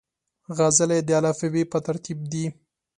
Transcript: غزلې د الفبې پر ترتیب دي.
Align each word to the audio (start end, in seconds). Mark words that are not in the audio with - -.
غزلې 0.57 0.99
د 1.07 1.09
الفبې 1.19 1.63
پر 1.71 1.79
ترتیب 1.87 2.19
دي. 2.31 2.45